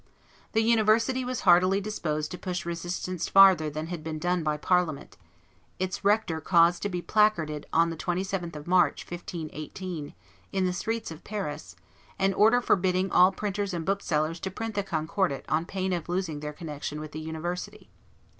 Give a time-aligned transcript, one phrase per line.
[0.53, 5.15] The University was heartily disposed to push resistance farther than had been done by Parliament:
[5.77, 10.15] its rector caused to be placarded on the 27th of March, 1518,
[10.51, 11.75] in the streets of Paris,
[12.17, 16.39] an order forbidding all printers and booksellers to print the Concordat on pain of losing
[16.39, 17.91] their connection with the University.